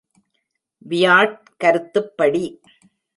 Wyatt 0.89 1.37
கருத்துப்படி. 1.57 2.43